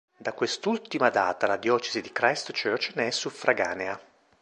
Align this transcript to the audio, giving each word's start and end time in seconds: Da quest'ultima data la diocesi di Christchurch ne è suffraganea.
Da 0.17 0.33
quest'ultima 0.33 1.11
data 1.11 1.45
la 1.45 1.57
diocesi 1.57 2.01
di 2.01 2.11
Christchurch 2.11 2.93
ne 2.95 3.05
è 3.05 3.11
suffraganea. 3.11 4.01